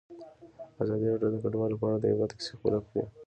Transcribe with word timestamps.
ازادي 0.81 1.05
راډیو 1.11 1.31
د 1.33 1.37
کډوال 1.43 1.73
په 1.79 1.85
اړه 1.87 1.97
د 2.01 2.05
عبرت 2.11 2.31
کیسې 2.37 2.53
خبر 2.59 2.73
کړي. 2.89 3.03